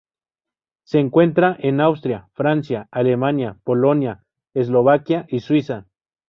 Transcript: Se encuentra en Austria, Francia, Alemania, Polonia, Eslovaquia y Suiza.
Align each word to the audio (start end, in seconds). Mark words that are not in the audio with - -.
Se 0.83 0.97
encuentra 0.97 1.55
en 1.59 1.79
Austria, 1.79 2.27
Francia, 2.33 2.87
Alemania, 2.89 3.59
Polonia, 3.63 4.23
Eslovaquia 4.55 5.27
y 5.29 5.41
Suiza. 5.41 5.85